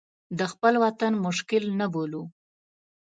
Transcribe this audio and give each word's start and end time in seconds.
د 0.37 0.39
خپل 0.51 0.73
وطن 0.83 1.13
مشکل 1.25 1.63
نه 1.79 1.87
بولو. 1.93 2.23